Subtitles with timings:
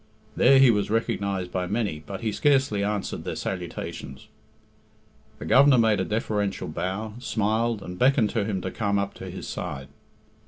[0.35, 4.29] There he was recognised by many, but he scarcely answered their salutations.
[5.37, 9.29] The Governor made a deferential bow, smiled, and beckoned to him to come up to
[9.29, 9.89] his side.